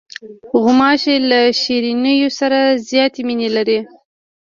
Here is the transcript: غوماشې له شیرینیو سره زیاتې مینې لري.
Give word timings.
غوماشې 0.61 1.15
له 1.29 1.39
شیرینیو 1.61 2.29
سره 2.39 2.59
زیاتې 2.89 3.21
مینې 3.27 3.49
لري. 3.55 3.79